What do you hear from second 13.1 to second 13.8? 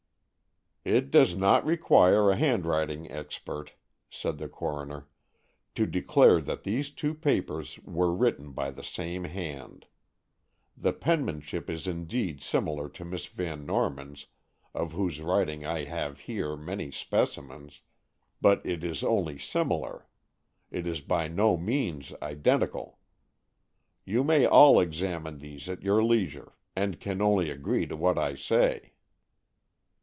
Van